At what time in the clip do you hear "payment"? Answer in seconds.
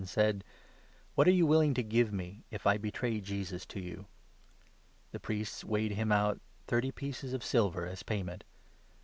8.01-8.43